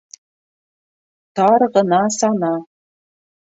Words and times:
Тар 1.41 1.67
ғына 1.77 2.01
сана. 2.19 2.53